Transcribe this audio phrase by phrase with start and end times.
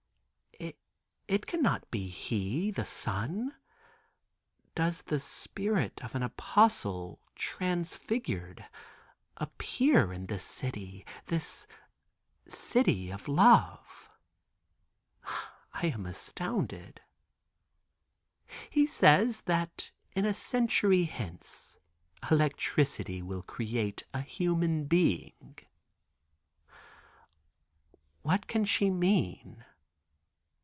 [1.27, 3.55] It cannot be He, the Son.
[4.75, 8.65] Does the spirit of an apostle transfigured
[9.37, 11.67] appear in this city—this
[12.49, 14.09] city of love?
[15.23, 16.99] I am astounded."
[18.69, 21.77] "He says that in a century hence
[22.29, 25.59] electricity will create a human being."
[28.21, 29.63] What can she mean?